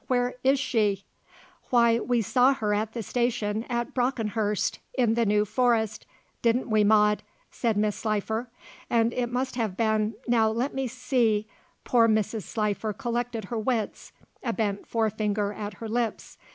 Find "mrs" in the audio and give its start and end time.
7.77-7.93, 12.07-12.41